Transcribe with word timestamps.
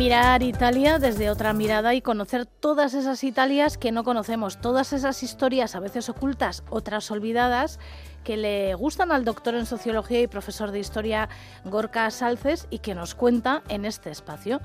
Mirar 0.00 0.42
Italia 0.42 0.98
desde 0.98 1.28
otra 1.28 1.52
mirada 1.52 1.92
y 1.92 2.00
conocer 2.00 2.46
todas 2.46 2.94
esas 2.94 3.22
Italias 3.22 3.76
que 3.76 3.92
no 3.92 4.02
conocemos, 4.02 4.58
todas 4.58 4.94
esas 4.94 5.22
historias 5.22 5.76
a 5.76 5.80
veces 5.80 6.08
ocultas, 6.08 6.64
otras 6.70 7.10
olvidadas, 7.10 7.78
que 8.24 8.38
le 8.38 8.72
gustan 8.72 9.12
al 9.12 9.26
doctor 9.26 9.54
en 9.54 9.66
sociología 9.66 10.22
y 10.22 10.26
profesor 10.26 10.70
de 10.70 10.78
historia 10.78 11.28
Gorka 11.66 12.10
Salces 12.10 12.66
y 12.70 12.78
que 12.78 12.94
nos 12.94 13.14
cuenta 13.14 13.62
en 13.68 13.84
este 13.84 14.08
espacio. 14.08 14.60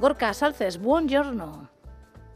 Gorka 0.00 0.34
Salces, 0.34 0.82
buongiorno. 0.82 1.70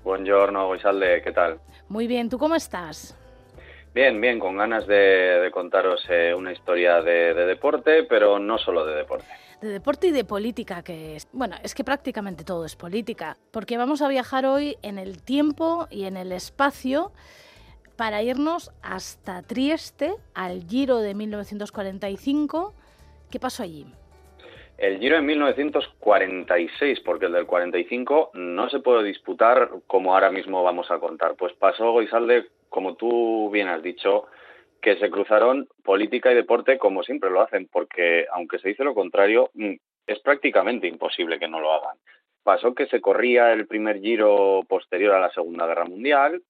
Buongiorno, 0.05 0.73
Guisalde, 0.73 1.21
¿qué 1.25 1.32
tal? 1.32 1.58
Muy 1.89 2.07
bien, 2.07 2.30
¿tú 2.30 2.39
cómo 2.39 2.55
estás? 2.55 3.18
Bien, 3.93 4.21
bien, 4.21 4.39
con 4.39 4.57
ganas 4.57 4.86
de, 4.86 5.50
contaros 5.52 6.07
eh, 6.08 6.32
una 6.32 6.52
historia 6.52 7.02
de, 7.02 7.35
deporte, 7.35 8.05
pero 8.05 8.39
no 8.39 8.58
solo 8.58 8.86
de 8.86 8.94
deporte. 8.94 9.27
De 9.61 9.68
deporte 9.71 10.07
y 10.07 10.11
de 10.12 10.25
política, 10.25 10.82
que 10.85 11.17
es, 11.17 11.26
bueno, 11.32 11.57
es 11.64 11.75
que 11.75 11.82
prácticamente 11.82 12.44
todo 12.44 12.64
es 12.64 12.76
política, 12.76 13.36
porque 13.50 13.76
vamos 13.76 14.03
a 14.03 14.08
viajar 14.08 14.46
hoy 14.46 14.76
en 14.82 14.99
el 14.99 15.21
tiempo 15.21 15.89
y 15.90 16.04
en 16.04 16.16
el 16.16 16.30
espacio 16.30 17.11
para 17.96 18.22
irnos 18.22 18.71
hasta 18.80 19.43
Trieste, 19.43 20.14
al 20.32 20.63
Giro 20.63 20.99
de 20.99 21.14
1945. 21.14 22.72
¿Qué 23.29 23.40
pasó 23.40 23.64
allí? 23.64 23.85
El 24.79 25.00
Giro 25.00 25.16
en 25.16 25.26
1946, 25.26 27.00
porque 27.00 27.27
el 27.27 27.32
del 27.32 27.46
45 27.46 28.30
no 28.35 28.71
se 28.71 28.79
puede 28.79 29.02
disputar 29.02 29.71
como 29.88 30.14
ahora 30.14 30.30
mismo 30.30 30.63
vamos 30.63 30.88
a 30.93 31.00
contar. 31.00 31.35
Pues 31.35 31.52
pasó, 31.54 31.90
Goizalde, 31.90 32.47
como 32.69 32.94
tú 32.94 33.50
bien 33.50 33.66
has 33.66 33.83
dicho, 33.83 34.28
que 34.80 34.96
se 34.96 35.10
cruzaron 35.10 35.68
política 35.82 36.30
y 36.30 36.34
deporte 36.34 36.78
como 36.78 37.02
siempre 37.02 37.30
lo 37.30 37.40
hacen, 37.40 37.68
porque 37.70 38.26
aunque 38.32 38.58
se 38.58 38.68
dice 38.68 38.84
lo 38.84 38.94
contrario, 38.94 39.50
mm, 39.54 39.74
es 40.06 40.20
prácticamente 40.20 40.86
imposible 40.86 41.38
que 41.38 41.48
no 41.48 41.60
lo 41.60 41.72
hagan. 41.72 41.96
Pasó 42.42 42.74
que 42.74 42.86
se 42.86 43.00
corría 43.00 43.52
el 43.52 43.66
primer 43.66 44.00
giro 44.00 44.62
posterior 44.68 45.14
a 45.14 45.20
la 45.20 45.30
Segunda 45.30 45.66
Guerra 45.66 45.84
Mundial 45.84 46.42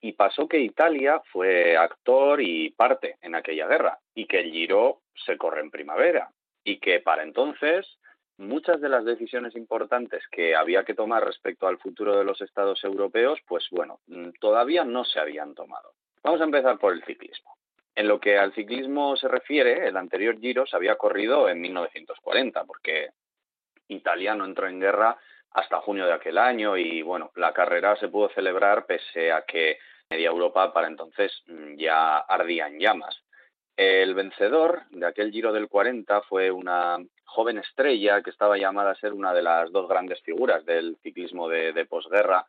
y 0.00 0.12
pasó 0.12 0.48
que 0.48 0.60
Italia 0.60 1.20
fue 1.32 1.76
actor 1.76 2.40
y 2.40 2.70
parte 2.70 3.16
en 3.20 3.34
aquella 3.34 3.66
guerra 3.66 3.98
y 4.14 4.26
que 4.26 4.40
el 4.40 4.50
giro 4.50 5.00
se 5.14 5.36
corre 5.36 5.60
en 5.60 5.70
primavera 5.70 6.30
y 6.64 6.78
que 6.78 7.00
para 7.00 7.22
entonces 7.22 7.98
muchas 8.38 8.80
de 8.80 8.88
las 8.88 9.04
decisiones 9.04 9.56
importantes 9.56 10.22
que 10.30 10.54
había 10.54 10.84
que 10.84 10.94
tomar 10.94 11.24
respecto 11.24 11.66
al 11.66 11.78
futuro 11.78 12.16
de 12.16 12.24
los 12.24 12.40
estados 12.40 12.82
europeos, 12.84 13.38
pues 13.46 13.66
bueno, 13.70 14.00
mm, 14.06 14.30
todavía 14.40 14.84
no 14.84 15.04
se 15.04 15.20
habían 15.20 15.54
tomado. 15.54 15.92
Vamos 16.22 16.40
a 16.40 16.44
empezar 16.44 16.78
por 16.78 16.92
el 16.92 17.04
ciclismo. 17.04 17.55
En 17.96 18.08
lo 18.08 18.20
que 18.20 18.38
al 18.38 18.52
ciclismo 18.52 19.16
se 19.16 19.26
refiere, 19.26 19.88
el 19.88 19.96
anterior 19.96 20.38
Giro 20.38 20.66
se 20.66 20.76
había 20.76 20.96
corrido 20.96 21.48
en 21.48 21.60
1940, 21.60 22.64
porque 22.64 23.10
Italia 23.88 24.34
no 24.34 24.44
entró 24.44 24.68
en 24.68 24.80
guerra 24.80 25.16
hasta 25.52 25.80
junio 25.80 26.04
de 26.04 26.12
aquel 26.12 26.36
año 26.36 26.76
y 26.76 27.00
bueno, 27.00 27.32
la 27.36 27.54
carrera 27.54 27.96
se 27.96 28.08
pudo 28.08 28.28
celebrar 28.28 28.84
pese 28.84 29.32
a 29.32 29.42
que 29.42 29.78
media 30.10 30.28
Europa 30.28 30.72
para 30.74 30.88
entonces 30.88 31.32
mm, 31.46 31.76
ya 31.76 32.18
ardía 32.18 32.66
en 32.68 32.78
llamas. 32.78 33.22
El 33.76 34.14
vencedor 34.14 34.82
de 34.90 35.06
aquel 35.06 35.32
Giro 35.32 35.52
del 35.52 35.68
40 35.68 36.22
fue 36.22 36.50
una 36.50 36.98
joven 37.24 37.58
estrella 37.58 38.22
que 38.22 38.30
estaba 38.30 38.56
llamada 38.56 38.90
a 38.90 38.96
ser 38.96 39.12
una 39.12 39.34
de 39.34 39.42
las 39.42 39.70
dos 39.72 39.88
grandes 39.88 40.20
figuras 40.22 40.64
del 40.64 40.96
ciclismo 41.02 41.48
de, 41.48 41.86
posguerra, 41.86 42.46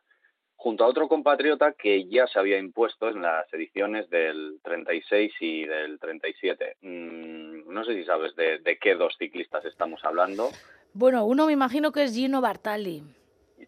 junto 0.58 0.84
a 0.84 0.88
otro 0.88 1.08
compatriota 1.08 1.72
que 1.72 2.06
ya 2.08 2.26
se 2.26 2.38
había 2.38 2.58
impuesto 2.58 3.08
en 3.08 3.22
las 3.22 3.50
ediciones 3.54 4.10
del 4.10 4.58
36 4.62 5.32
y 5.40 5.64
del 5.64 5.98
37. 5.98 6.76
Mm, 6.82 7.72
no 7.72 7.84
sé 7.84 7.94
si 7.94 8.04
sabes 8.04 8.36
de, 8.36 8.58
de, 8.58 8.76
qué 8.76 8.94
dos 8.96 9.16
ciclistas 9.18 9.64
estamos 9.64 10.04
hablando. 10.04 10.50
Bueno, 10.92 11.24
uno 11.24 11.46
me 11.46 11.52
imagino 11.52 11.92
que 11.92 12.02
es 12.02 12.12
Gino 12.12 12.40
Bartali. 12.40 13.02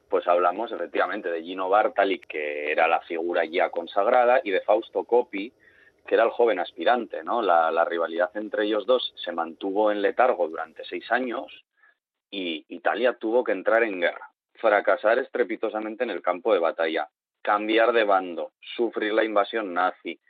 Pues 0.09 0.27
hablamos 0.27 0.73
efectivamente 0.73 1.31
de 1.31 1.43
Gino 1.43 1.69
Bartali, 1.69 2.19
que 2.19 2.73
era 2.73 2.89
la 2.89 3.01
figura 3.03 3.45
ya 3.45 3.71
consagrada, 3.71 4.41
y 4.43 4.51
de 4.51 4.61
Fausto 4.61 5.05
Coppi, 5.05 5.53
que 6.07 6.17
era 6.17 6.25
el 6.25 6.31
joven 6.31 6.59
aspirante, 6.59 7.23
¿no? 7.23 7.41
La, 7.41 7.85
rivalidad 7.85 8.31
entre 8.35 8.65
ellos 8.65 8.85
dos 8.85 9.15
se 9.25 9.31
mantuvo 9.31 9.93
en 9.93 10.03
letargo 10.03 10.49
durante 10.49 10.85
seis 10.85 11.11
años 11.13 11.65
y 12.31 12.65
Italia 12.69 13.15
tuvo 13.15 13.45
que 13.45 13.53
entrar 13.53 13.85
en 13.85 14.01
guerra, 14.01 14.30
fracasar 14.61 15.19
estrepitosamente 15.19 16.05
en 16.05 16.11
el 16.11 16.23
campo 16.23 16.53
de 16.53 16.61
batalla, 16.61 17.09
cambiar 17.43 17.93
de 17.93 18.05
bando, 18.05 18.53
sufrir 18.61 19.13
la 19.13 19.25
invasión 19.25 19.73
nazi, 19.75 20.21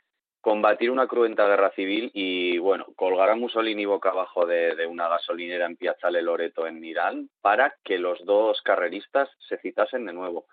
combatir 0.41 0.89
una 0.89 1.07
cruenta 1.07 1.47
guerra 1.47 1.71
civil 1.71 2.09
y, 2.13 2.57
bueno, 2.57 2.87
colgar 2.95 3.29
a 3.29 3.35
Mussolini 3.35 3.85
boca 3.85 4.09
abajo 4.09 4.45
de, 4.45 4.85
una 4.87 5.07
gasolinera 5.07 5.67
en 5.67 5.77
Piazzale 5.77 6.21
Loreto 6.21 6.65
en 6.65 6.79
Milán 6.79 7.29
para 7.41 7.75
que 7.83 7.99
los 7.99 8.23
dos 8.25 8.61
carreristas 8.63 9.29
se 9.47 9.57
citasen 9.57 10.05
de 10.05 10.13
nuevo. 10.13 10.47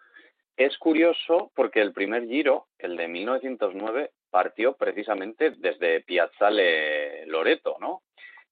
Es 0.56 0.76
curioso 0.76 1.50
porque 1.54 1.80
el 1.80 1.92
primer 1.92 2.26
giro, 2.26 2.66
el 2.78 2.96
de 2.96 3.08
1909, 3.08 4.10
partió 4.30 4.74
precisamente 4.74 5.52
desde 5.52 6.02
Piazzale 6.02 7.24
Loreto, 7.26 7.76
¿no? 7.80 8.02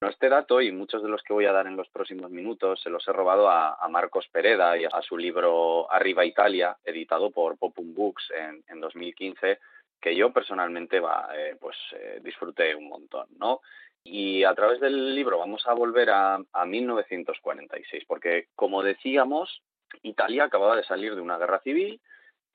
Este 0.02 0.28
dato 0.28 0.60
y 0.60 0.70
muchos 0.72 1.02
de 1.02 1.08
los 1.08 1.22
que 1.22 1.32
voy 1.32 1.46
a 1.46 1.52
dar 1.52 1.66
en 1.66 1.76
los 1.76 1.88
próximos 1.88 2.30
minutos 2.30 2.82
se 2.82 2.90
los 2.90 3.08
he 3.08 3.12
robado 3.12 3.48
a, 3.48 3.78
Marcos 3.88 4.28
Pereda 4.30 4.76
y 4.76 4.84
a 4.84 5.00
su 5.00 5.16
libro 5.16 5.90
Arriba 5.90 6.22
Italia, 6.22 6.76
editado 6.84 7.30
por 7.30 7.56
Popum 7.56 7.94
Books 7.94 8.30
en, 8.68 8.78
2015, 8.78 9.58
que 9.98 10.14
yo 10.14 10.34
personalmente 10.34 10.98
eh, 10.98 11.56
pues 11.58 11.76
eh, 11.92 12.20
disfruté 12.22 12.74
un 12.74 12.88
montón, 12.88 13.26
¿no? 13.38 13.62
Y 14.04 14.44
a 14.44 14.54
través 14.54 14.80
del 14.80 15.14
libro 15.14 15.38
vamos 15.38 15.66
a 15.66 15.72
volver 15.72 16.10
a 16.10 16.38
1946, 16.66 18.04
porque 18.06 18.48
como 18.54 18.82
decíamos, 18.82 19.62
Italia 20.02 20.44
acababa 20.44 20.76
de 20.76 20.84
salir 20.84 21.14
de 21.14 21.22
una 21.22 21.38
guerra 21.38 21.60
civil 21.60 22.00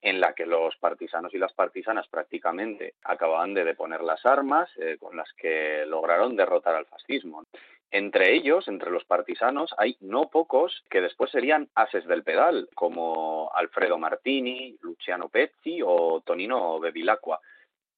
en 0.02 0.20
la 0.20 0.34
que 0.34 0.46
los 0.46 0.76
partisanos 0.78 1.34
y 1.34 1.38
las 1.38 1.54
partisanas 1.54 2.08
prácticamente 2.08 2.96
acababan 3.04 3.54
de 3.54 3.64
deponer 3.64 4.02
las 4.02 4.26
armas 4.26 4.70
eh, 4.78 4.98
con 5.00 5.16
las 5.16 5.32
que 5.34 5.86
lograron 5.86 6.36
derrotar 6.36 6.76
al 6.76 6.88
fascismo. 6.88 7.46
Entre 7.92 8.34
ellos, 8.34 8.68
entre 8.68 8.90
los 8.90 9.04
partisanos, 9.04 9.76
hay 9.78 9.98
no 10.00 10.30
pocos 10.30 10.84
que 10.90 11.02
después 11.02 11.30
serían 11.30 11.70
ases 11.76 12.08
del 12.08 12.24
pedal, 12.24 12.70
como 12.74 13.52
Alfredo 13.54 13.98
Martini, 13.98 14.78
Luciano 14.82 15.28
Pezzi 15.28 15.82
o 15.86 16.22
Tonino 16.22 16.80
Bevilacqua. 16.80 17.42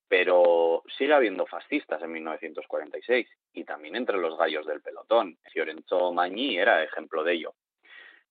Pero 0.07 0.83
sigue 0.97 1.13
habiendo 1.13 1.45
fascistas 1.45 2.01
en 2.01 2.11
1946 2.11 3.27
y 3.53 3.63
también 3.63 3.95
entre 3.95 4.17
los 4.17 4.37
gallos 4.37 4.65
del 4.65 4.81
pelotón. 4.81 5.37
Fiorenzo 5.51 6.11
Magni 6.11 6.57
era 6.57 6.83
ejemplo 6.83 7.23
de 7.23 7.33
ello. 7.33 7.53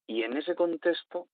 Y 0.06 0.24
en 0.24 0.36
ese 0.36 0.56
contexto, 0.56 1.28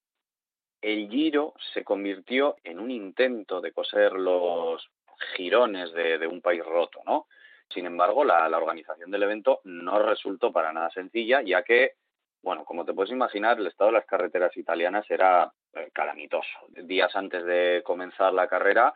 el 0.80 1.08
Giro 1.08 1.54
se 1.72 1.84
convirtió 1.84 2.56
en 2.64 2.78
un 2.78 2.90
intento 2.90 3.60
de 3.60 3.72
coser 3.72 4.12
los 4.12 4.88
girones 5.36 5.92
de, 5.92 6.26
un 6.26 6.40
país 6.40 6.64
roto, 6.64 7.00
¿no? 7.04 7.26
Sin 7.68 7.86
embargo, 7.86 8.24
la, 8.24 8.46
organización 8.56 9.10
del 9.10 9.24
evento 9.24 9.60
no 9.64 9.98
resultó 9.98 10.52
para 10.52 10.72
nada 10.72 10.90
sencilla, 10.90 11.42
ya 11.42 11.62
que, 11.62 11.92
bueno, 12.42 12.64
como 12.64 12.84
te 12.84 12.94
puedes 12.94 13.12
imaginar, 13.12 13.58
el 13.58 13.66
estado 13.66 13.90
de 13.90 13.98
las 13.98 14.06
carreteras 14.06 14.56
italianas 14.56 15.04
era 15.10 15.52
eh, 15.74 15.90
calamitoso. 15.92 16.48
Días 16.68 17.14
antes 17.14 17.44
de 17.44 17.82
comenzar 17.84 18.32
la 18.32 18.48
carrera, 18.48 18.94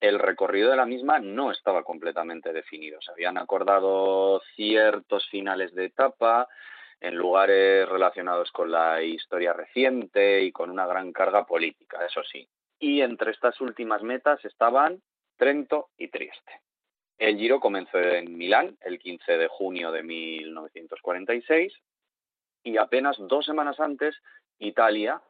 el 0.00 0.18
recorrido 0.18 0.70
de 0.70 0.76
la 0.76 0.86
misma 0.86 1.18
no 1.18 1.50
estaba 1.50 1.82
completamente 1.82 2.52
definido. 2.52 3.00
Se 3.00 3.12
habían 3.12 3.38
acordado 3.38 4.40
ciertos 4.56 5.28
finales 5.28 5.74
de 5.74 5.86
etapa, 5.86 6.48
en 7.00 7.16
lugares 7.16 7.88
relacionados 7.88 8.52
con 8.52 8.70
la 8.70 9.02
historia 9.02 9.52
reciente 9.52 10.42
y 10.42 10.52
con 10.52 10.70
una 10.70 10.86
gran 10.86 11.12
carga 11.12 11.46
política, 11.46 12.04
eso 12.04 12.22
sí. 12.22 12.46
Y 12.78 13.00
entre 13.00 13.30
estas 13.32 13.60
últimas 13.60 14.02
metas 14.02 14.44
estaban 14.44 15.00
Trento 15.36 15.88
y 15.96 16.08
Trieste. 16.08 16.60
El 17.18 17.36
Giro 17.36 17.60
comenzó 17.60 17.98
en 17.98 18.36
Milán 18.36 18.76
el 18.80 18.98
15 18.98 19.38
de 19.38 19.48
junio 19.48 19.92
de 19.92 20.02
1946 20.02 21.72
y 22.62 22.76
apenas 22.76 23.16
dos 23.18 23.46
semanas 23.46 23.80
antes 23.80 24.16
Italia, 24.58 25.20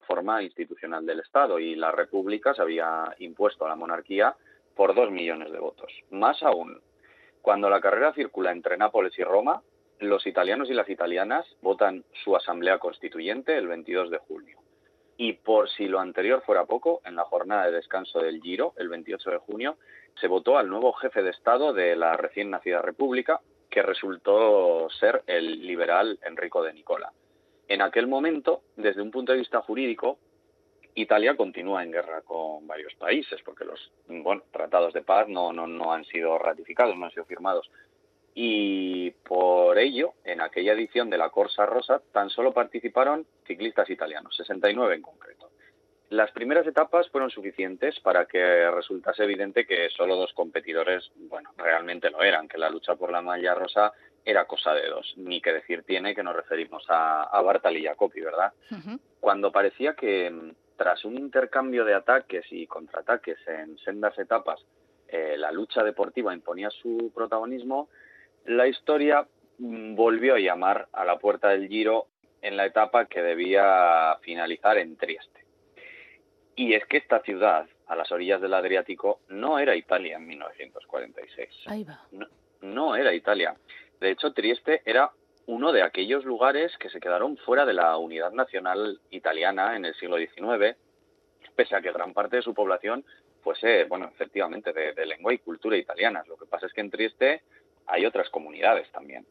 forma 0.00 0.42
institucional 0.42 1.06
del 1.06 1.20
Estado 1.20 1.58
y 1.58 1.74
la 1.74 1.92
República 1.92 2.54
se 2.54 2.62
había 2.62 3.14
impuesto 3.18 3.64
a 3.64 3.68
la 3.68 3.76
monarquía 3.76 4.34
por 4.74 4.94
dos 4.94 5.10
millones 5.10 5.52
de 5.52 5.58
votos. 5.58 5.92
Más 6.10 6.42
aún, 6.42 6.80
cuando 7.40 7.68
la 7.68 7.80
carrera 7.80 8.12
circula 8.14 8.52
entre 8.52 8.76
Nápoles 8.76 9.18
y 9.18 9.24
Roma, 9.24 9.62
los 10.02 10.26
italianos 10.26 10.68
y 10.68 10.74
las 10.74 10.88
italianas 10.88 11.46
votan 11.62 12.04
su 12.24 12.36
asamblea 12.36 12.78
constituyente 12.78 13.56
el 13.56 13.68
22 13.68 14.10
de 14.10 14.18
junio. 14.18 14.58
Y 15.16 15.34
por 15.34 15.68
si 15.70 15.86
lo 15.86 16.00
anterior 16.00 16.42
fuera 16.44 16.64
poco, 16.64 17.00
en 17.04 17.16
la 17.16 17.24
jornada 17.24 17.66
de 17.66 17.72
descanso 17.72 18.18
del 18.18 18.40
Giro, 18.40 18.74
el 18.76 18.88
28 18.88 19.30
de 19.30 19.38
junio, 19.38 19.76
se 20.20 20.26
votó 20.26 20.58
al 20.58 20.68
nuevo 20.68 20.92
jefe 20.94 21.22
de 21.22 21.30
Estado 21.30 21.72
de 21.72 21.94
la 21.96 22.16
recién 22.16 22.50
nacida 22.50 22.82
República, 22.82 23.40
que 23.70 23.82
resultó 23.82 24.88
ser 24.90 25.22
el 25.26 25.66
liberal 25.66 26.18
Enrico 26.24 26.62
de 26.62 26.72
Nicola. 26.72 27.12
En 27.68 27.80
aquel 27.80 28.06
momento, 28.06 28.62
desde 28.76 29.00
un 29.00 29.10
punto 29.10 29.32
de 29.32 29.38
vista 29.38 29.62
jurídico, 29.62 30.18
Italia 30.94 31.36
continúa 31.36 31.82
en 31.82 31.92
guerra 31.92 32.20
con 32.22 32.66
varios 32.66 32.94
países, 32.96 33.40
porque 33.44 33.64
los 33.64 33.92
bueno, 34.08 34.42
tratados 34.50 34.92
de 34.92 35.02
paz 35.02 35.28
no, 35.28 35.52
no, 35.52 35.66
no 35.66 35.92
han 35.92 36.04
sido 36.04 36.36
ratificados, 36.38 36.96
no 36.96 37.06
han 37.06 37.12
sido 37.12 37.24
firmados 37.24 37.70
y 38.34 39.10
por 39.10 39.78
ello, 39.78 40.14
en 40.24 40.40
aquella 40.40 40.72
edición 40.72 41.10
de 41.10 41.18
la 41.18 41.30
Corsa 41.30 41.66
Rosa, 41.66 42.00
tan 42.12 42.30
solo 42.30 42.52
participaron 42.52 43.26
ciclistas 43.46 43.90
italianos, 43.90 44.36
69 44.36 44.94
en 44.94 45.02
concreto. 45.02 45.50
Las 46.08 46.30
primeras 46.30 46.66
etapas 46.66 47.08
fueron 47.08 47.30
suficientes 47.30 47.98
para 48.00 48.26
que 48.26 48.70
resultase 48.70 49.24
evidente 49.24 49.66
que 49.66 49.88
solo 49.90 50.16
dos 50.16 50.32
competidores, 50.34 51.10
bueno, 51.16 51.50
realmente 51.56 52.10
lo 52.10 52.22
eran, 52.22 52.48
que 52.48 52.58
la 52.58 52.68
lucha 52.68 52.96
por 52.96 53.10
la 53.10 53.22
malla 53.22 53.54
rosa 53.54 53.92
era 54.24 54.44
cosa 54.44 54.74
de 54.74 54.88
dos. 54.88 55.14
Ni 55.16 55.40
que 55.40 55.54
decir 55.54 55.84
tiene 55.84 56.14
que 56.14 56.22
nos 56.22 56.36
referimos 56.36 56.84
a, 56.88 57.22
a 57.22 57.40
Bartal 57.40 57.76
y 57.78 57.84
Jacopi, 57.84 58.20
¿verdad? 58.20 58.52
Cuando 59.20 59.50
parecía 59.50 59.94
que 59.94 60.52
tras 60.76 61.04
un 61.04 61.16
intercambio 61.16 61.84
de 61.84 61.94
ataques 61.94 62.44
y 62.50 62.66
contraataques 62.66 63.38
en 63.46 63.78
sendas 63.78 64.18
etapas, 64.18 64.60
eh, 65.08 65.36
la 65.38 65.50
lucha 65.50 65.82
deportiva 65.82 66.34
imponía 66.34 66.70
su 66.70 67.12
protagonismo, 67.14 67.88
la 68.46 68.66
historia 68.66 69.26
mm, 69.58 69.94
volvió 69.94 70.34
a 70.34 70.40
llamar 70.40 70.88
a 70.92 71.04
la 71.04 71.18
puerta 71.18 71.48
del 71.48 71.68
Giro 71.68 72.08
en 72.40 72.56
la 72.56 72.66
etapa 72.66 73.06
que 73.06 73.22
debía 73.22 74.18
finalizar 74.22 74.78
en 74.78 74.96
Trieste. 74.96 75.44
Y 76.56 76.74
es 76.74 76.84
que 76.86 76.98
esta 76.98 77.20
ciudad, 77.20 77.66
a 77.86 77.96
las 77.96 78.10
orillas 78.12 78.40
del 78.40 78.54
Adriático, 78.54 79.20
no 79.28 79.58
era 79.58 79.76
Italia 79.76 80.16
en 80.16 80.26
1946. 80.26 81.48
Ahí 81.66 81.84
va. 81.84 82.00
No, 82.60 82.94
era 82.94 83.14
Italia. 83.14 83.56
De 84.00 84.10
hecho, 84.10 84.32
Trieste 84.32 84.82
era 84.84 85.10
uno 85.46 85.72
de 85.72 85.82
aquellos 85.82 86.24
lugares 86.24 86.76
que 86.78 86.90
se 86.90 87.00
quedaron 87.00 87.36
fuera 87.38 87.64
de 87.64 87.72
la 87.72 87.96
unidad 87.96 88.32
nacional 88.32 89.00
italiana 89.10 89.76
en 89.76 89.84
el 89.84 89.94
siglo 89.94 90.18
XIX, 90.18 90.76
pese 91.56 91.74
a 91.74 91.80
que 91.80 91.92
gran 91.92 92.12
parte 92.12 92.36
de 92.36 92.42
su 92.42 92.54
población 92.54 93.04
fuese, 93.42 93.84
bueno, 93.84 94.08
efectivamente, 94.12 94.72
de, 94.72 94.92
de 94.92 95.06
lengua 95.06 95.32
y 95.32 95.38
cultura 95.38 95.76
italianas. 95.76 96.28
Lo 96.28 96.36
que 96.36 96.46
pasa 96.46 96.66
es 96.66 96.72
que 96.72 96.80
en 96.80 96.90
Trieste 96.90 97.42
hay 97.92 98.06
otras 98.06 98.28
comunidades 98.30 98.90
también. 98.90 99.26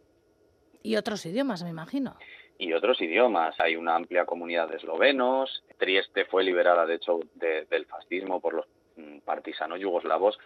Y 0.84 0.96
otros 0.96 1.26
idiomas, 1.26 1.64
me 1.64 1.70
imagino 1.70 2.16
y 2.62 2.74
otros 2.74 3.02
idiomas. 3.02 3.60
Hay 3.60 3.76
una 3.76 3.96
amplia 3.96 4.26
comunidad 4.26 4.70
de 4.70 4.78
eslovenos. 4.78 5.64
Trieste 5.80 6.26
fue 6.26 6.44
liberada, 6.44 6.86
de 6.86 6.96
hecho, 6.96 7.20
del 7.34 7.86
fascismo 7.88 8.40
por 8.40 8.54
los 8.54 8.68
mm, 8.98 9.20
partisanos 9.26 9.80
yugoslavos 9.80 10.38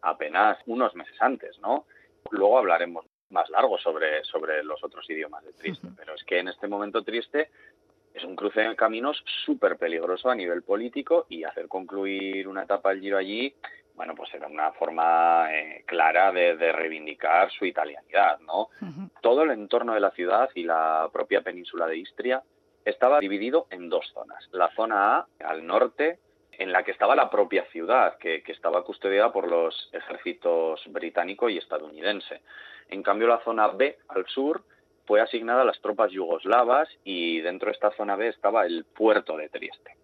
apenas 0.00 0.58
unos 0.66 0.94
meses 0.94 1.16
antes, 1.20 1.58
¿no? 1.58 1.86
Luego 2.30 2.58
hablaremos 2.58 3.06
más 3.30 3.50
largo 3.50 3.76
sobre, 3.78 4.22
sobre 4.22 4.62
los 4.62 4.84
otros 4.84 5.08
idiomas 5.10 5.44
de 5.44 5.52
Trieste, 5.52 5.88
pero 5.96 6.14
es 6.14 6.22
que 6.22 6.38
en 6.38 6.48
este 6.48 6.68
momento 6.68 7.02
Trieste 7.02 7.50
es 8.12 8.22
un 8.22 8.36
cruce 8.36 8.60
de 8.60 8.76
caminos 8.76 9.24
súper 9.44 9.76
peligroso 9.76 10.30
a 10.30 10.36
nivel 10.36 10.62
político 10.62 11.26
y 11.28 11.42
hacer 11.42 11.66
concluir 11.66 12.46
una 12.46 12.62
etapa 12.62 12.90
del 12.90 13.00
Giro 13.00 13.18
allí 13.18 13.52
bueno, 13.94 14.14
pues 14.14 14.32
era 14.34 14.46
una 14.46 14.72
forma 14.72 15.48
eh, 15.52 15.84
clara 15.86 16.32
de, 16.32 16.72
reivindicar 16.72 17.50
su 17.50 17.64
italianidad, 17.64 18.40
¿no? 18.40 18.68
Todo 19.20 19.42
el 19.42 19.52
entorno 19.52 19.94
de 19.94 20.00
la 20.00 20.10
ciudad 20.10 20.50
y 20.54 20.64
la 20.64 21.08
propia 21.12 21.42
península 21.42 21.86
de 21.86 21.98
Istria 21.98 22.42
estaba 22.84 23.20
dividido 23.20 23.66
en 23.70 23.88
dos 23.88 24.10
zonas. 24.12 24.48
La 24.52 24.68
zona 24.74 25.16
A, 25.16 25.26
al 25.44 25.66
norte, 25.66 26.18
en 26.52 26.72
la 26.72 26.82
que 26.82 26.90
estaba 26.90 27.16
la 27.16 27.30
propia 27.30 27.64
ciudad, 27.66 28.18
que, 28.18 28.42
que 28.42 28.52
estaba 28.52 28.84
custodiada 28.84 29.32
por 29.32 29.48
los 29.48 29.90
ejércitos 29.92 30.82
británico 30.88 31.48
y 31.48 31.58
estadounidense. 31.58 32.42
En 32.88 33.02
cambio, 33.02 33.28
la 33.28 33.42
zona 33.44 33.68
B, 33.68 33.98
al 34.08 34.26
sur, 34.26 34.62
fue 35.06 35.20
asignada 35.20 35.62
a 35.62 35.64
las 35.64 35.80
tropas 35.80 36.10
yugoslavas 36.10 36.88
y 37.04 37.40
dentro 37.40 37.66
de 37.66 37.72
esta 37.72 37.90
zona 37.92 38.16
B 38.16 38.28
estaba 38.28 38.66
el 38.66 38.84
puerto 38.84 39.36
de 39.36 39.48
Trieste. 39.48 39.96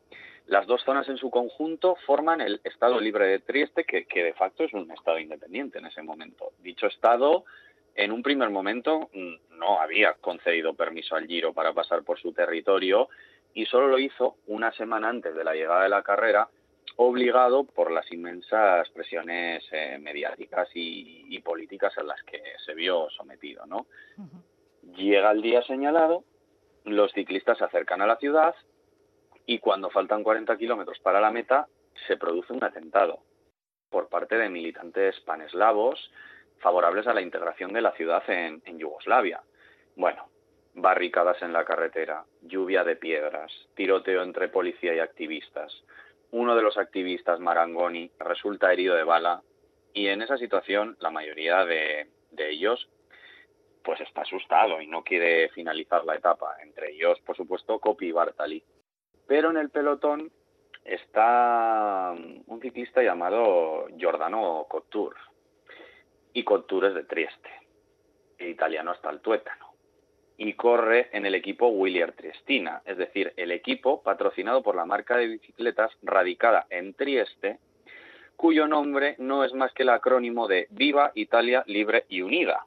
Las 0.47 0.67
dos 0.67 0.83
zonas 0.85 1.09
en 1.09 1.17
su 1.17 1.31
conjunto 1.31 1.97
forman 2.07 2.41
el 2.41 2.61
Estado 2.65 2.99
Libre 3.01 3.27
de 3.27 3.39
Trieste, 3.41 3.85
que, 3.85 4.25
de 4.25 4.35
facto 4.35 4.65
es 4.65 4.73
un 4.73 4.91
Estado 4.91 5.19
independiente 5.19 5.79
en 5.79 5.87
ese 5.87 6.03
momento. 6.03 6.53
Dicho 6.59 6.87
Estado, 6.87 7.45
en 7.95 8.13
un 8.13 8.23
primer 8.23 8.51
momento, 8.51 9.11
mm, 9.13 9.59
no 9.59 9.81
había 9.81 10.15
concedido 10.15 10.75
permiso 10.75 11.15
al 11.15 11.27
Giro 11.27 11.53
para 11.53 11.73
pasar 11.73 12.03
por 12.03 12.19
su 12.19 12.33
territorio 12.33 13.09
y 13.55 13.67
solo 13.67 13.89
lo 13.89 13.99
hizo 13.99 14.37
una 14.47 14.73
semana 14.73 15.09
antes 15.09 15.35
de 15.35 15.45
la 15.45 15.55
llegada 15.55 15.85
de 15.85 15.89
la 15.89 16.03
carrera, 16.03 16.49
obligado 16.97 17.65
por 17.65 17.91
las 17.91 18.11
inmensas 18.13 18.89
presiones 18.91 19.65
eh, 19.73 19.99
mediáticas 20.01 20.69
y, 20.75 21.39
políticas 21.41 21.97
a 21.97 22.03
las 22.03 22.23
que 22.25 22.43
se 22.65 22.75
vio 22.75 23.09
sometido. 23.11 23.65
¿no? 23.65 23.87
Llega 24.95 25.31
el 25.31 25.41
día 25.41 25.63
señalado, 25.63 26.23
los 26.85 27.13
ciclistas 27.13 27.59
se 27.59 27.65
acercan 27.65 28.03
a 28.03 28.07
la 28.07 28.17
ciudad, 28.17 28.55
y 29.47 29.59
cuando 29.59 29.91
faltan 29.91 30.23
40 30.23 30.57
kilómetros 30.57 30.99
para 31.01 31.21
la 31.21 31.31
meta 31.31 31.67
se 32.07 32.17
produce 32.17 32.53
un 32.53 32.65
atentado 32.65 33.21
por 33.91 34.09
parte 34.09 34.37
de 34.39 34.49
militantes 34.49 35.19
paneslavos 35.21 36.11
favorables 36.59 37.07
a 37.07 37.15
la 37.15 37.23
integración 37.23 37.73
de 37.73 37.81
la 37.81 37.93
ciudad 37.93 38.23
en, 38.29 38.61
Yugoslavia. 38.79 39.43
Bueno, 39.97 40.29
barricadas 40.75 41.43
en 41.43 41.53
la 41.53 41.65
carretera, 41.65 42.25
lluvia 42.43 42.85
de 42.85 42.97
piedras, 42.97 43.53
tiroteo 43.75 44.23
entre 44.23 44.49
policía 44.49 44.95
y 44.95 45.01
activistas. 45.01 45.85
Uno 46.31 46.55
de 46.55 46.63
los 46.63 46.77
activistas, 46.77 47.41
Marangoni, 47.41 48.11
resulta 48.19 48.73
herido 48.73 48.95
de 48.95 49.05
bala 49.05 49.43
y 49.93 50.09
en 50.09 50.23
esa 50.23 50.37
situación 50.37 50.97
la 51.01 51.11
mayoría 51.11 51.65
de, 51.65 52.09
de 52.31 52.51
ellos 52.51 52.89
pues 53.83 54.01
está 54.03 54.23
asustado 54.23 54.81
y 54.81 54.87
no 54.87 55.03
quiere 55.03 55.49
finalizar 55.49 56.05
la 56.05 56.15
etapa. 56.15 56.57
Entre 56.63 56.93
ellos, 56.93 57.19
por 57.21 57.37
supuesto, 57.37 57.79
Kopi 57.79 58.13
Bartali. 58.13 58.63
Pero 59.31 59.51
en 59.51 59.59
el 59.59 59.71
pelotón 59.71 60.29
está 60.85 62.13
un 62.47 62.61
ciclista 62.61 63.01
llamado 63.01 63.87
Giordano 63.97 64.67
Couture. 64.69 65.21
Y 66.33 66.43
Couture 66.43 66.89
es 66.89 66.95
de 66.95 67.05
Trieste, 67.05 67.49
italiano 68.41 68.91
hasta 68.91 69.09
el 69.09 69.21
tuétano. 69.21 69.67
Y 70.37 70.55
corre 70.55 71.11
en 71.13 71.27
el 71.27 71.37
equipo 71.37 71.69
Willier 71.69 72.11
Triestina, 72.15 72.83
es 72.85 72.97
decir, 72.97 73.33
el 73.37 73.53
equipo 73.53 74.03
patrocinado 74.03 74.65
por 74.65 74.75
la 74.75 74.85
marca 74.85 75.17
de 75.17 75.29
bicicletas 75.29 75.93
radicada 76.03 76.67
en 76.69 76.95
Trieste, 76.95 77.61
cuyo 78.35 78.67
nombre 78.67 79.15
no 79.19 79.45
es 79.45 79.55
más 79.55 79.73
que 79.75 79.85
el 79.85 79.91
acrónimo 79.91 80.49
de 80.49 80.67
Viva 80.71 81.13
Italia 81.15 81.63
Libre 81.69 82.05
y 82.09 82.23
Unida, 82.23 82.67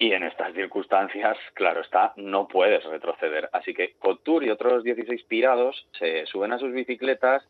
y 0.00 0.14
en 0.14 0.22
estas 0.22 0.54
circunstancias, 0.54 1.36
claro 1.52 1.82
está, 1.82 2.14
no 2.16 2.48
puedes 2.48 2.82
retroceder. 2.84 3.50
Así 3.52 3.74
que 3.74 3.92
Couture 3.98 4.46
y 4.46 4.50
otros 4.50 4.82
16 4.82 5.24
pirados 5.24 5.86
se 5.98 6.24
suben 6.24 6.52
a 6.52 6.58
sus 6.58 6.72
bicicletas 6.72 7.46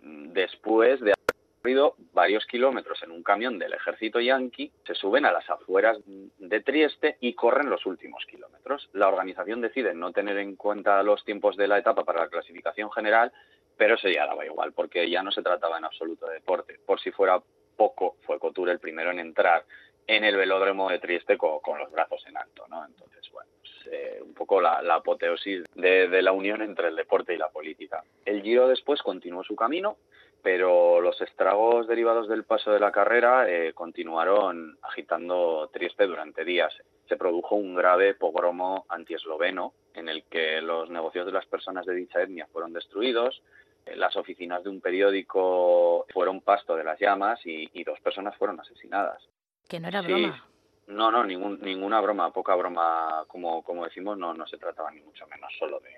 después 0.00 0.98
de 0.98 1.12
haber 1.12 1.62
corrido 1.62 1.94
varios 2.12 2.44
kilómetros 2.46 3.00
en 3.04 3.12
un 3.12 3.22
camión 3.22 3.56
del 3.60 3.72
ejército 3.72 4.18
yanqui, 4.18 4.72
se 4.84 4.96
suben 4.96 5.26
a 5.26 5.32
las 5.32 5.48
afueras 5.48 5.98
de 6.04 6.60
Trieste 6.60 7.18
y 7.20 7.34
corren 7.34 7.70
los 7.70 7.86
últimos 7.86 8.26
kilómetros. 8.26 8.90
La 8.92 9.06
organización 9.06 9.60
decide 9.60 9.94
no 9.94 10.10
tener 10.10 10.38
en 10.38 10.56
cuenta 10.56 11.00
los 11.04 11.24
tiempos 11.24 11.56
de 11.56 11.68
la 11.68 11.78
etapa 11.78 12.02
para 12.02 12.22
la 12.22 12.28
clasificación 12.28 12.90
general, 12.90 13.32
pero 13.76 13.94
eso 13.94 14.08
ya 14.08 14.26
daba 14.26 14.44
igual, 14.44 14.72
porque 14.72 15.08
ya 15.08 15.22
no 15.22 15.30
se 15.30 15.42
trataba 15.42 15.78
en 15.78 15.84
absoluto 15.84 16.26
de 16.26 16.34
deporte. 16.34 16.80
Por 16.84 16.98
si 16.98 17.12
fuera 17.12 17.40
poco, 17.76 18.16
fue 18.22 18.40
Couture 18.40 18.72
el 18.72 18.80
primero 18.80 19.12
en 19.12 19.20
entrar 19.20 19.64
en 20.06 20.24
el 20.24 20.36
velódromo 20.36 20.88
de 20.88 20.98
Trieste 20.98 21.36
con, 21.36 21.78
los 21.78 21.90
brazos 21.90 22.24
en 22.26 22.36
alto, 22.36 22.66
¿no? 22.68 22.84
Entonces, 22.84 23.28
bueno, 23.32 23.50
pues, 23.60 23.72
eh, 23.92 24.20
un 24.22 24.34
poco 24.34 24.60
la, 24.60 24.78
apoteosis 24.94 25.64
de, 25.74 26.22
la 26.22 26.32
unión 26.32 26.62
entre 26.62 26.88
el 26.88 26.96
deporte 26.96 27.34
y 27.34 27.38
la 27.38 27.50
política. 27.50 28.02
El 28.24 28.42
Giro 28.42 28.68
después 28.68 29.02
continuó 29.02 29.42
su 29.42 29.56
camino, 29.56 29.96
pero 30.42 31.00
los 31.00 31.20
estragos 31.20 31.88
derivados 31.88 32.28
del 32.28 32.44
paso 32.44 32.70
de 32.70 32.78
la 32.78 32.92
carrera 32.92 33.50
eh, 33.50 33.72
continuaron 33.72 34.78
agitando 34.82 35.68
Trieste 35.72 36.06
durante 36.06 36.44
días. 36.44 36.72
Se 37.08 37.16
produjo 37.16 37.56
un 37.56 37.74
grave 37.74 38.14
pogromo 38.14 38.86
antiesloveno 38.88 39.74
en 39.94 40.08
el 40.08 40.24
que 40.24 40.60
los 40.60 40.88
negocios 40.90 41.26
de 41.26 41.32
las 41.32 41.46
personas 41.46 41.84
de 41.86 41.94
dicha 41.94 42.22
etnia 42.22 42.46
fueron 42.52 42.72
destruidos, 42.72 43.42
eh, 43.86 43.96
las 43.96 44.16
oficinas 44.16 44.62
de 44.62 44.70
un 44.70 44.80
periódico 44.80 46.06
fueron 46.12 46.42
pasto 46.42 46.76
de 46.76 46.84
las 46.84 47.00
llamas 47.00 47.40
y 47.44 47.82
dos 47.82 47.98
personas 48.00 48.36
fueron 48.36 48.60
asesinadas. 48.60 49.26
Que 49.68 49.80
no 49.80 49.88
era 49.88 50.02
broma. 50.02 50.44
No, 50.86 51.10
no, 51.10 51.24
ningún, 51.24 51.60
ninguna 51.62 52.00
broma, 52.00 52.32
poca 52.32 52.54
broma, 52.54 53.24
como, 53.26 53.64
como 53.64 53.84
decimos, 53.84 54.16
no, 54.16 54.32
no 54.34 54.46
se 54.46 54.56
trataba 54.56 54.90
ni 54.92 55.00
mucho 55.00 55.26
menos 55.26 55.52
solo 55.58 55.80
de, 55.80 55.92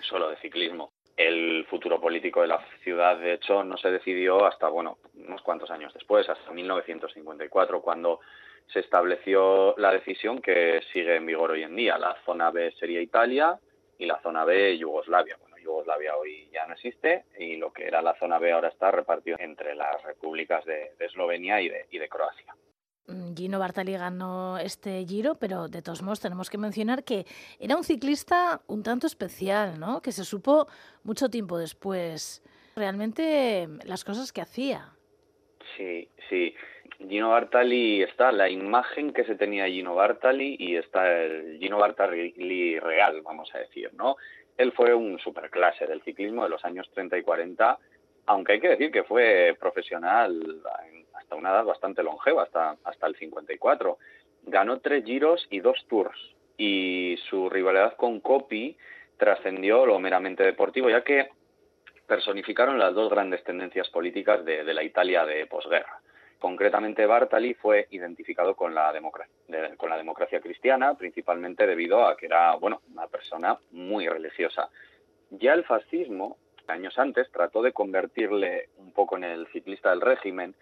solo 0.00 0.28
de 0.28 0.36
ciclismo. 0.36 0.92
El 1.16 1.64
futuro 1.70 2.00
político 2.00 2.42
de 2.42 2.48
la 2.48 2.60
ciudad, 2.82 3.16
de 3.16 3.34
hecho, 3.34 3.64
no 3.64 3.78
se 3.78 3.90
decidió 3.90 4.44
hasta, 4.44 4.68
bueno, 4.68 4.98
unos 5.14 5.40
cuantos 5.42 5.70
años 5.70 5.94
después, 5.94 6.28
hasta 6.28 6.50
1954, 6.50 7.80
cuando 7.80 8.20
se 8.66 8.80
estableció 8.80 9.74
la 9.78 9.92
decisión 9.92 10.40
que 10.40 10.82
sigue 10.92 11.16
en 11.16 11.26
vigor 11.26 11.52
hoy 11.52 11.62
en 11.62 11.76
día. 11.76 11.96
La 11.96 12.16
zona 12.26 12.50
B 12.50 12.72
sería 12.78 13.00
Italia 13.00 13.58
y 13.98 14.06
la 14.06 14.20
zona 14.20 14.44
B 14.44 14.76
Yugoslavia. 14.76 15.36
Bueno, 15.40 15.56
Yugoslavia 15.58 16.16
hoy 16.16 16.48
ya 16.52 16.66
no 16.66 16.74
existe 16.74 17.24
y 17.38 17.56
lo 17.56 17.72
que 17.72 17.86
era 17.86 18.02
la 18.02 18.18
zona 18.18 18.38
B 18.38 18.52
ahora 18.52 18.68
está 18.68 18.90
repartido 18.90 19.36
entre 19.40 19.74
las 19.74 20.02
repúblicas 20.02 20.64
de, 20.64 20.92
Eslovenia 20.98 21.60
y 21.60 21.68
de, 21.68 21.86
y 21.90 21.98
de 21.98 22.08
Croacia. 22.08 22.54
Mm, 23.06 23.34
Gino 23.34 23.58
Bartali 23.58 23.92
ganó 23.92 24.58
este 24.58 25.04
Giro, 25.04 25.34
pero 25.34 25.68
de 25.68 25.82
todos 25.82 26.02
modos 26.02 26.20
tenemos 26.20 26.48
que 26.48 26.58
mencionar 26.58 27.04
que 27.04 27.26
era 27.58 27.76
un 27.76 27.84
ciclista 27.84 28.62
un 28.66 28.82
tanto 28.82 29.06
especial, 29.06 29.78
¿no? 29.78 30.00
Que 30.00 30.12
se 30.12 30.24
supo 30.24 30.66
mucho 31.02 31.28
tiempo 31.28 31.58
después 31.58 32.42
realmente 32.76 33.68
las 33.84 34.04
cosas 34.04 34.32
que 34.32 34.40
hacía. 34.40 34.88
Sí, 35.76 36.08
sí. 36.28 36.54
Gino 37.08 37.30
Bartali 37.30 38.02
está 38.02 38.32
la 38.32 38.48
imagen 38.48 39.12
que 39.12 39.24
se 39.24 39.34
tenía 39.34 39.66
Gino 39.66 39.94
Bartali 39.94 40.56
y 40.58 40.76
está 40.76 41.22
el 41.22 41.58
Gino 41.58 41.78
Bartali 41.78 42.78
real, 42.78 43.20
vamos 43.22 43.54
a 43.54 43.58
decir, 43.58 43.92
¿no? 43.94 44.16
Él 44.56 44.72
fue 44.72 44.94
un 44.94 45.18
superclase 45.18 45.86
del 45.86 46.02
ciclismo 46.02 46.44
de 46.44 46.50
los 46.50 46.64
años 46.64 46.88
30 46.94 47.18
y 47.18 47.22
40, 47.22 47.78
aunque 48.26 48.52
hay 48.52 48.60
que 48.60 48.68
decir 48.68 48.90
que 48.90 49.02
fue 49.02 49.56
profesional 49.58 50.62
hasta 51.24 51.36
una 51.36 51.50
edad 51.50 51.64
bastante 51.64 52.02
longeva, 52.02 52.44
hasta, 52.44 52.76
hasta 52.84 53.06
el 53.06 53.16
54. 53.16 53.98
Ganó 54.44 54.78
tres 54.80 55.04
giros 55.04 55.46
y 55.50 55.60
dos 55.60 55.84
tours, 55.88 56.18
y 56.56 57.16
su 57.28 57.48
rivalidad 57.50 57.96
con 57.96 58.20
Coppi 58.20 58.76
trascendió 59.16 59.86
lo 59.86 59.98
meramente 59.98 60.44
deportivo, 60.44 60.90
ya 60.90 61.02
que 61.02 61.30
personificaron 62.06 62.78
las 62.78 62.94
dos 62.94 63.10
grandes 63.10 63.42
tendencias 63.44 63.88
políticas 63.88 64.44
de, 64.44 64.62
la 64.74 64.82
Italia 64.82 65.24
de 65.24 65.46
posguerra. 65.46 66.00
Concretamente, 66.38 67.06
Bartali 67.06 67.54
fue 67.54 67.86
identificado 67.90 68.54
con 68.54 68.74
la, 68.74 68.92
con 69.78 69.88
la 69.88 69.96
democracia 69.96 70.40
cristiana, 70.40 70.94
principalmente 70.94 71.66
debido 71.66 72.06
a 72.06 72.16
que 72.16 72.26
era 72.26 72.54
bueno, 72.56 72.82
una 72.92 73.06
persona 73.06 73.56
muy 73.70 74.06
religiosa. 74.06 74.68
Ya 75.30 75.54
el 75.54 75.64
fascismo, 75.64 76.36
años 76.66 76.98
antes, 76.98 77.30
trató 77.30 77.62
de 77.62 77.72
convertirle 77.72 78.68
un 78.76 78.92
poco 78.92 79.16
en 79.16 79.24
el 79.24 79.46
ciclista 79.48 79.90
del 79.90 80.02
régimen, 80.02 80.54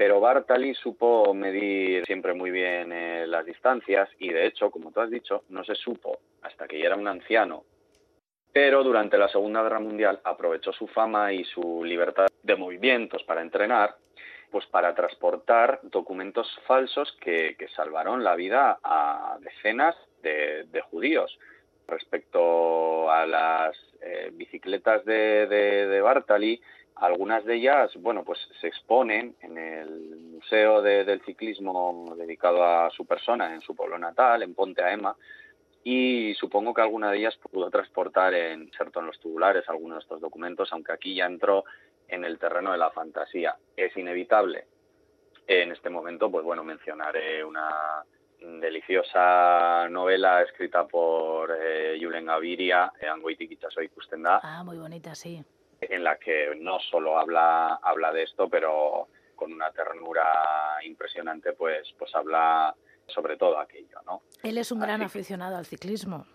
pero 0.00 0.18
Bartali 0.18 0.72
supo 0.74 1.34
medir 1.34 2.06
siempre 2.06 2.32
muy 2.32 2.50
bien 2.50 2.90
eh, 2.90 3.26
las 3.26 3.44
distancias 3.44 4.08
y, 4.18 4.32
de 4.32 4.46
hecho, 4.46 4.70
como 4.70 4.92
tú 4.92 5.00
has 5.02 5.10
dicho, 5.10 5.44
no 5.50 5.62
se 5.62 5.74
supo 5.74 6.20
hasta 6.40 6.66
que 6.66 6.78
ya 6.78 6.86
era 6.86 6.96
un 6.96 7.06
anciano 7.06 7.64
pero 8.50 8.82
durante 8.82 9.18
la 9.18 9.28
Segunda 9.28 9.62
Guerra 9.62 9.78
Mundial 9.78 10.18
aprovechó 10.24 10.72
su 10.72 10.86
fama 10.86 11.34
y 11.34 11.44
su 11.44 11.84
libertad 11.84 12.28
de 12.42 12.56
movimientos 12.56 13.22
para 13.24 13.42
entrenar, 13.42 13.94
pues 14.50 14.64
para 14.68 14.94
transportar 14.94 15.80
documentos 15.82 16.48
falsos 16.66 17.14
que, 17.20 17.54
salvaron 17.76 18.24
la 18.24 18.36
vida 18.36 18.78
a 18.82 19.36
decenas 19.40 19.94
de, 20.22 20.82
judíos. 20.90 21.38
Respecto 21.86 23.10
a 23.10 23.26
las 23.26 23.76
eh, 24.00 24.30
bicicletas 24.32 25.04
de, 25.04 25.46
de, 25.46 26.00
Bartali, 26.00 26.60
algunas 27.00 27.44
de 27.46 27.56
ellas, 27.56 27.90
bueno, 27.96 28.24
pues 28.24 28.38
se 28.60 28.66
exponen 28.66 29.34
en 29.40 29.56
el 29.56 30.16
Museo 30.34 30.82
del 30.82 31.22
Ciclismo 31.22 32.14
dedicado 32.16 32.62
a 32.62 32.90
su 32.90 33.06
persona 33.06 33.54
en 33.54 33.62
su 33.62 33.74
pueblo 33.74 33.98
natal, 33.98 34.42
en 34.42 34.54
Ponte 34.54 34.82
a 34.82 34.92
Ema, 34.92 35.16
y 35.82 36.34
supongo 36.34 36.74
que 36.74 36.82
alguna 36.82 37.10
de 37.10 37.18
ellas 37.18 37.38
pudo 37.38 37.70
transportar 37.70 38.34
en 38.34 38.70
en 38.70 39.06
los 39.06 39.18
tubulares 39.18 39.66
algunos 39.68 39.96
de 39.96 40.02
estos 40.02 40.20
documentos, 40.20 40.70
aunque 40.72 40.92
aquí 40.92 41.14
ya 41.14 41.24
entró 41.24 41.64
en 42.06 42.24
el 42.24 42.38
terreno 42.38 42.72
de 42.72 42.78
la 42.78 42.90
fantasía. 42.90 43.56
Es 43.74 43.96
inevitable 43.96 44.66
en 45.46 45.72
este 45.72 45.88
momento, 45.88 46.30
pues 46.30 46.44
bueno, 46.44 46.62
mencionaré 46.64 47.42
una 47.42 48.04
deliciosa 48.40 49.88
novela 49.88 50.42
escrita 50.42 50.86
por 50.86 51.56
eh, 51.58 51.98
Julen 52.00 52.26
Gaviria, 52.26 52.92
Angoiti 53.10 53.58
Soy 53.70 53.88
Kustenda. 53.88 54.40
Ah, 54.42 54.62
muy 54.64 54.76
bonita, 54.76 55.14
sí. 55.14 55.42
En 55.80 56.04
la 56.04 56.16
que 56.18 56.54
no 56.56 56.78
solo 56.90 57.18
habla, 57.18 57.80
habla 57.82 58.12
de 58.12 58.24
esto, 58.24 58.48
pero 58.48 59.08
con 59.34 59.52
una 59.52 59.70
ternura 59.70 60.78
impresionante, 60.84 61.54
pues, 61.54 61.88
pues 61.98 62.14
habla 62.14 62.74
sobre 63.06 63.36
todo 63.36 63.58
aquello, 63.58 63.98
¿no? 64.04 64.22
Él 64.42 64.58
es 64.58 64.70
un 64.70 64.80
gran 64.80 65.02
aficionado 65.02 65.56
al 65.56 65.66
ciclismo. 65.66 66.26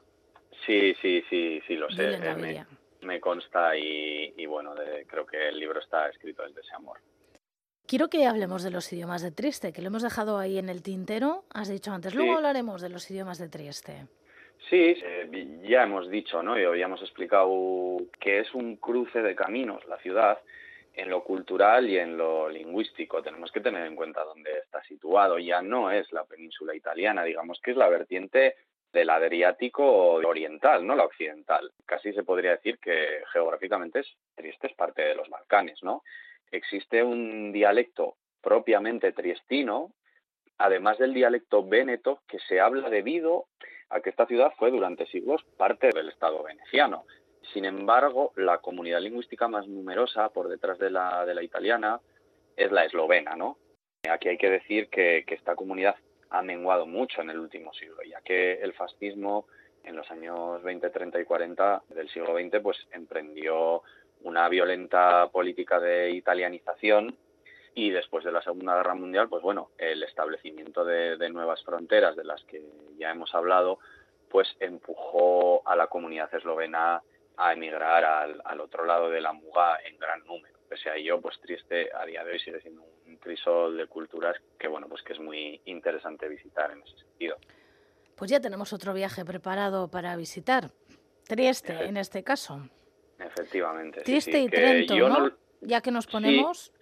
Sí, 0.65 0.95
sí, 1.01 1.23
sí, 1.29 1.61
sí, 1.67 1.75
lo 1.75 1.89
sé. 1.89 2.19
Me, 3.01 3.19
consta 3.19 3.77
y, 3.77 4.45
bueno, 4.47 4.73
creo 5.05 5.25
que 5.27 5.49
el 5.49 5.59
libro 5.59 5.79
está 5.79 6.09
escrito 6.09 6.41
desde 6.41 6.61
ese 6.61 6.73
amor. 6.73 6.99
Quiero 7.85 8.09
que 8.09 8.25
hablemos 8.25 8.63
de 8.63 8.71
los 8.71 8.91
idiomas 8.91 9.21
de 9.21 9.31
Trieste, 9.31 9.71
que 9.71 9.83
lo 9.83 9.89
hemos 9.89 10.01
dejado 10.01 10.39
ahí 10.39 10.57
en 10.57 10.69
el 10.69 10.81
tintero, 10.81 11.45
has 11.53 11.67
dicho 11.67 11.91
antes. 11.91 12.15
Luego 12.15 12.37
hablaremos 12.37 12.81
de 12.81 12.89
los 12.89 13.09
idiomas 13.11 13.37
de 13.37 13.47
Trieste. 13.47 14.07
Sí, 14.69 14.95
eh, 15.03 15.59
ya 15.63 15.83
hemos 15.83 16.09
dicho, 16.09 16.41
¿no? 16.41 16.59
Y 16.59 16.63
habíamos 16.63 17.01
explicado 17.01 17.97
que 18.19 18.39
es 18.39 18.53
un 18.53 18.77
cruce 18.77 19.21
de 19.21 19.35
caminos 19.35 19.85
la 19.85 19.97
ciudad 19.99 20.39
en 20.93 21.09
lo 21.09 21.23
cultural 21.23 21.87
y 21.89 21.97
en 21.97 22.17
lo 22.17 22.49
lingüístico. 22.49 23.21
Tenemos 23.21 23.51
que 23.51 23.59
tener 23.59 23.85
en 23.85 23.95
cuenta 23.95 24.23
dónde 24.23 24.51
está 24.59 24.81
situado. 24.83 25.37
Ya 25.37 25.61
no 25.61 25.91
es 25.91 26.11
la 26.11 26.23
península 26.23 26.73
italiana, 26.73 27.23
digamos 27.23 27.59
que 27.61 27.71
es 27.71 27.77
la 27.77 27.89
vertiente 27.89 28.55
del 28.91 29.09
Adriático 29.09 29.83
oriental, 29.83 30.87
no 30.87 30.95
la 30.95 31.03
occidental. 31.03 31.69
Casi 31.85 32.13
se 32.13 32.23
podría 32.23 32.51
decir 32.51 32.79
que 32.79 33.23
geográficamente 33.33 33.99
es, 33.99 34.17
Trieste 34.35 34.67
es 34.67 34.73
parte 34.73 35.01
de 35.01 35.15
los 35.15 35.29
Balcanes, 35.29 35.83
¿no? 35.83 36.01
Existe 36.49 37.03
un 37.03 37.51
dialecto 37.51 38.15
propiamente 38.41 39.11
triestino, 39.11 39.91
además 40.57 40.97
del 40.97 41.13
dialecto 41.13 41.67
véneto, 41.67 42.21
que 42.27 42.39
se 42.39 42.61
habla 42.61 42.89
debido 42.89 43.47
a 43.95 44.01
que 44.01 44.09
esta 44.09 44.25
ciudad 44.25 44.51
fue 44.57 44.71
durante 44.71 45.05
siglos 45.07 45.43
parte 45.57 45.89
del 45.93 46.09
Estado 46.09 46.43
veneciano. 46.43 47.05
Sin 47.53 47.63
embargo, 47.63 48.33
la 48.35 48.57
comunidad 48.57 48.99
lingüística 48.99 49.47
más 49.47 49.67
numerosa 49.67 50.29
por 50.29 50.49
detrás 50.49 50.77
de 50.79 50.89
la, 50.89 51.25
de 51.25 51.33
la 51.33 51.43
italiana 51.43 52.01
es 52.57 52.71
la 52.71 52.83
eslovena, 52.83 53.35
¿no? 53.35 53.57
Aquí 54.09 54.27
hay 54.27 54.37
que 54.37 54.49
decir 54.49 54.89
que, 54.89 55.23
esta 55.27 55.55
comunidad 55.55 55.95
ha 56.29 56.41
menguado 56.41 56.85
mucho 56.85 57.21
en 57.21 57.29
el 57.29 57.39
último 57.39 57.73
siglo, 57.73 58.03
ya 58.03 58.19
que 58.21 58.53
el 58.55 58.73
fascismo 58.73 59.47
en 59.83 59.95
los 59.95 60.09
años 60.11 60.61
20, 60.63 60.89
30 60.89 61.21
y 61.21 61.25
40 61.25 61.83
del 61.89 62.09
siglo 62.09 62.37
XX 62.37 62.59
pues 62.61 62.77
emprendió 62.91 63.83
una 64.23 64.49
violenta 64.49 65.29
política 65.31 65.79
de 65.79 66.11
italianización 66.11 67.15
y 67.75 67.91
después 67.91 68.23
de 68.23 68.31
la 68.31 68.41
Segunda 68.41 68.75
Guerra 68.77 68.95
Mundial, 68.95 69.29
pues 69.29 69.43
bueno, 69.43 69.69
el 69.77 70.01
establecimiento 70.01 70.83
de, 70.85 71.17
de 71.17 71.29
nuevas 71.29 71.61
fronteras 71.63 72.15
de 72.15 72.23
las 72.23 72.43
que 72.45 72.63
ya 72.97 73.11
hemos 73.11 73.35
hablado, 73.35 73.79
pues 74.29 74.47
empujó 74.59 75.61
a 75.67 75.75
la 75.75 75.87
comunidad 75.87 76.33
eslovena 76.33 77.03
a 77.37 77.53
emigrar 77.53 78.03
al, 78.03 78.61
otro 78.61 78.85
lado 78.85 79.09
de 79.09 79.21
la 79.21 79.33
Muga 79.33 79.79
en 79.85 79.97
gran 79.97 80.23
número. 80.25 80.55
Pese 80.69 80.89
a 80.89 80.95
ello, 80.95 81.21
pues 81.21 81.39
triste 81.39 81.89
a 81.93 82.05
día 82.05 82.23
de 82.23 82.31
hoy 82.31 82.39
sigue 82.39 82.61
siendo 82.61 82.83
un 83.05 83.17
crisol 83.17 83.77
de 83.77 83.87
culturas 83.87 84.35
que 84.57 84.67
bueno, 84.67 84.87
pues 84.87 85.03
que 85.03 85.13
es 85.13 85.19
muy 85.19 85.61
interesante 85.65 86.27
visitar 86.27 86.71
en 86.71 86.81
ese 86.81 86.97
sentido. 86.97 87.37
Pues 88.15 88.31
ya 88.31 88.39
tenemos 88.39 88.71
otro 88.73 88.93
viaje 88.93 89.25
preparado 89.25 89.89
para 89.89 90.15
visitar. 90.15 90.71
Trieste, 91.27 91.85
en 91.85 91.97
este 91.97 92.23
caso. 92.23 92.69
Efectivamente. 93.19 94.01
Trieste 94.01 94.39
y 94.39 94.47
Trento, 94.47 94.95
¿no? 94.95 95.31
Ya 95.61 95.81
que 95.81 95.91
nos 95.91 96.07
ponemos. 96.07 96.71
Sí, 96.73 96.74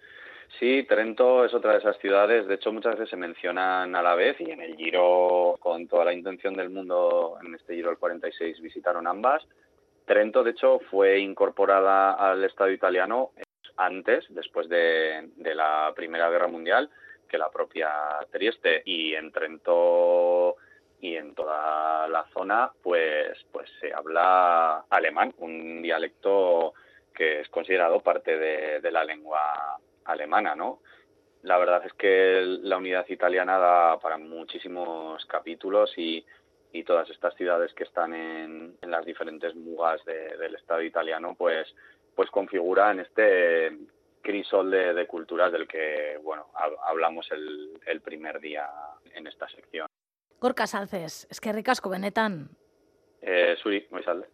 Trento 0.88 1.44
es 1.44 1.52
otra 1.52 1.72
de 1.72 1.78
esas 1.78 1.98
ciudades, 1.98 2.46
de 2.46 2.54
hecho 2.54 2.72
muchas 2.72 2.94
veces 2.94 3.10
se 3.10 3.16
mencionan 3.16 3.94
a 3.94 4.02
la 4.02 4.14
vez 4.14 4.40
y 4.40 4.50
en 4.50 4.62
el 4.62 4.76
Giro, 4.76 5.56
con 5.60 5.86
toda 5.88 6.06
la 6.06 6.12
intención 6.12 6.54
del 6.54 6.70
mundo, 6.70 7.36
en 7.44 7.54
este 7.54 7.74
Giro 7.74 7.90
el 7.90 7.98
46 7.98 8.60
visitaron 8.62 9.06
ambas. 9.06 9.46
Trento, 10.06 10.42
de 10.42 10.52
hecho, 10.52 10.80
fue 10.90 11.18
incorporada 11.18 12.12
al 12.12 12.44
Estado 12.44 12.70
italiano 12.70 13.32
antes, 13.76 14.24
después 14.28 14.68
de, 14.68 15.30
la 15.36 15.92
Primera 15.94 16.30
Guerra 16.30 16.48
Mundial, 16.48 16.90
que 17.28 17.38
la 17.38 17.50
propia 17.50 17.90
Trieste. 18.30 18.82
Y 18.84 19.14
en 19.14 19.32
Trento 19.32 20.56
y 21.00 21.16
en 21.16 21.34
toda 21.34 22.06
la 22.08 22.24
zona, 22.32 22.70
pues, 22.82 23.36
pues 23.50 23.70
se 23.80 23.92
habla 23.92 24.84
alemán, 24.90 25.34
un 25.38 25.82
dialecto 25.82 26.74
que 27.14 27.40
es 27.40 27.48
considerado 27.48 28.00
parte 28.00 28.38
de, 28.38 28.80
de 28.80 28.90
la 28.90 29.04
lengua 29.04 29.78
alemana, 30.04 30.54
¿no? 30.54 30.80
La 31.42 31.58
verdad 31.58 31.82
es 31.84 31.92
que 31.92 32.40
la 32.62 32.78
unidad 32.78 33.06
italiana 33.08 33.58
da 33.58 33.98
para 34.00 34.16
muchísimos 34.16 35.24
capítulos 35.26 35.92
y 35.96 36.24
y 36.74 36.82
todas 36.82 37.08
estas 37.08 37.34
ciudades 37.36 37.72
que 37.72 37.84
están 37.84 38.12
en, 38.12 38.76
las 38.82 39.06
diferentes 39.06 39.54
mugas 39.54 40.04
del 40.04 40.56
Estado 40.56 40.82
italiano, 40.82 41.36
pues, 41.38 41.72
pues 42.16 42.28
configuran 42.30 42.98
este 42.98 43.78
crisol 44.20 44.72
de, 44.72 45.06
culturas 45.06 45.52
del 45.52 45.68
que 45.68 46.18
bueno 46.22 46.46
hablamos 46.84 47.30
el, 47.30 48.00
primer 48.00 48.40
día 48.40 48.68
en 49.14 49.26
esta 49.28 49.48
sección. 49.48 49.86
Gorka 50.40 50.66
Salces, 50.66 51.28
es 51.30 51.40
que 51.40 51.52
ricasco 51.52 51.88
benetan. 51.88 52.48
Eh, 53.22 53.56
suri, 53.62 53.86
muy 53.90 54.02
salde. 54.02 54.26